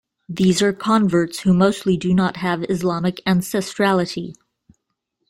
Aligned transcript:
These 0.27 0.63
are 0.63 0.73
converts 0.73 1.41
who 1.41 1.53
mostly 1.53 1.95
do 1.95 2.11
not 2.11 2.37
have 2.37 2.63
Islamic 2.67 3.21
ancestrality. 3.27 4.33